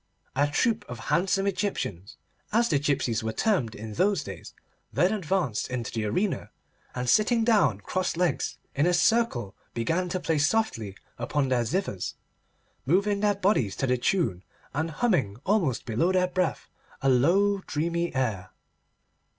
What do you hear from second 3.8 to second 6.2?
those days—then advanced into the